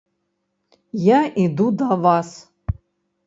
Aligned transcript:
Я 1.07 1.19
іду 1.43 1.67
да 1.81 1.91
вас. 2.05 2.29